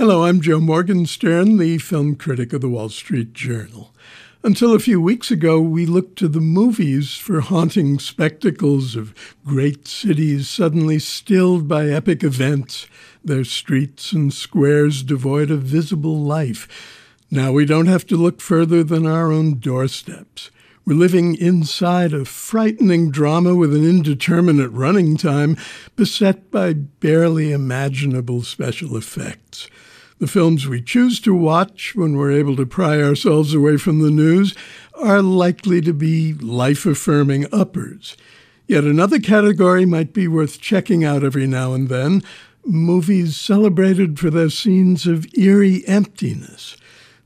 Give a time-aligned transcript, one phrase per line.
[0.00, 3.92] Hello, I'm Joe Morgenstern, the film critic of the Wall Street Journal.
[4.44, 9.12] Until a few weeks ago, we looked to the movies for haunting spectacles of
[9.44, 12.86] great cities suddenly stilled by epic events,
[13.24, 16.68] their streets and squares devoid of visible life.
[17.28, 20.52] Now we don't have to look further than our own doorsteps.
[20.88, 25.58] We're living inside a frightening drama with an indeterminate running time,
[25.96, 29.68] beset by barely imaginable special effects.
[30.18, 34.10] The films we choose to watch when we're able to pry ourselves away from the
[34.10, 34.54] news
[34.94, 38.16] are likely to be life affirming uppers.
[38.66, 42.22] Yet another category might be worth checking out every now and then
[42.64, 46.78] movies celebrated for their scenes of eerie emptiness.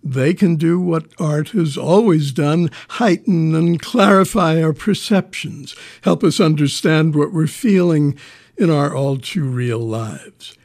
[0.05, 6.41] They can do what art has always done heighten and clarify our perceptions, help us
[6.41, 8.19] understand what we're feeling
[8.56, 10.56] in our all too real lives.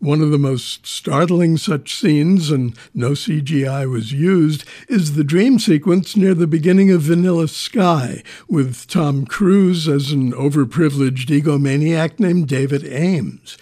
[0.00, 5.58] One of the most startling such scenes, and no CGI was used, is the dream
[5.58, 12.48] sequence near the beginning of Vanilla Sky, with Tom Cruise as an overprivileged egomaniac named
[12.48, 13.56] David Aames.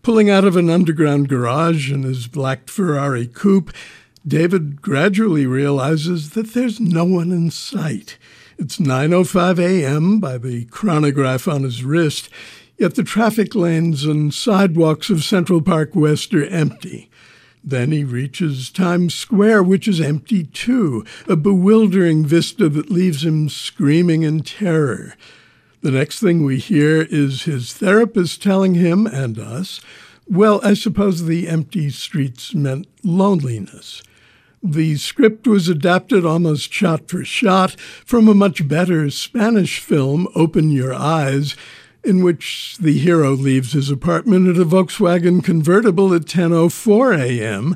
[0.00, 3.70] Pulling out of an underground garage in his black Ferrari coupe,
[4.26, 8.16] David gradually realizes that there's no one in sight.
[8.56, 10.18] It's 9:05 a.m.
[10.18, 12.30] by the chronograph on his wrist.
[12.78, 17.10] Yet the traffic lanes and sidewalks of Central Park West are empty.
[17.62, 23.48] Then he reaches Times Square, which is empty too, a bewildering vista that leaves him
[23.48, 25.14] screaming in terror.
[25.82, 29.80] The next thing we hear is his therapist telling him and us,
[30.26, 34.02] well, I suppose the empty streets meant loneliness.
[34.66, 40.70] The script was adapted almost shot for shot from a much better Spanish film, Open
[40.70, 41.54] Your Eyes,
[42.02, 47.74] in which the hero leaves his apartment in a Volkswagen convertible at 10:04 a.m.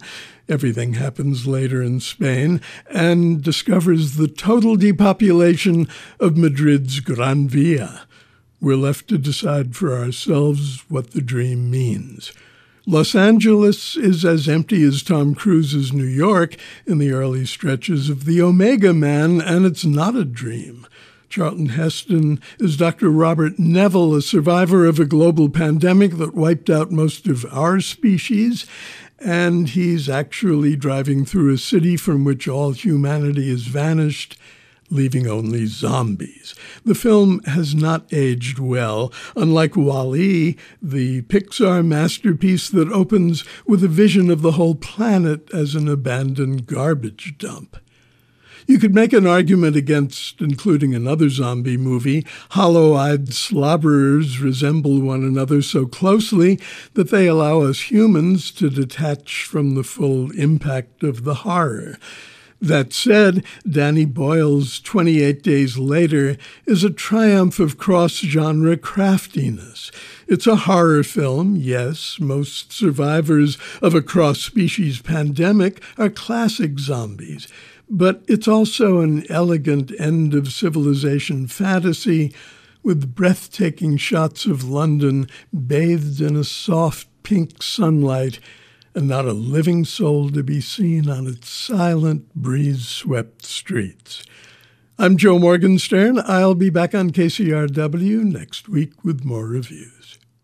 [0.49, 2.59] Everything happens later in Spain
[2.91, 8.07] and discovers the total depopulation of Madrid's Gran Via.
[8.63, 12.33] We're left to decide for ourselves what the dream means.
[12.91, 16.57] Los Angeles is as empty as Tom Cruise's New York
[16.87, 20.87] in the early stretches of The Omega Man, and it's not a dream.
[21.29, 23.11] Charlton Heston is Dr.
[23.11, 28.65] Robert Neville, a survivor of a global pandemic that wiped out most of our species.
[29.19, 34.39] And he's actually driving through a city from which all humanity has vanished,
[34.91, 36.55] leaving only zombies.
[36.85, 43.89] The film has not aged well, unlike WALL-E, the Pixar masterpiece that opens with a
[43.89, 47.77] vision of the whole planet as an abandoned garbage dump.
[48.69, 52.27] You could make an argument against including another zombie movie.
[52.51, 56.61] Hollow eyed slobberers resemble one another so closely
[56.93, 61.97] that they allow us humans to detach from the full impact of the horror.
[62.61, 66.37] That said, Danny Boyle's 28 Days Later
[66.67, 69.93] is a triumph of cross genre craftiness.
[70.27, 72.19] It's a horror film, yes.
[72.19, 77.47] Most survivors of a cross species pandemic are classic zombies.
[77.89, 82.35] But it's also an elegant end of civilization fantasy
[82.83, 85.29] with breathtaking shots of London
[85.67, 88.41] bathed in a soft pink sunlight
[88.99, 94.25] and not a living soul to be seen on its silent, breeze swept streets.
[94.99, 96.19] I'm Joe Morgenstern.
[96.25, 100.19] I'll be back on KCRW next week with more reviews.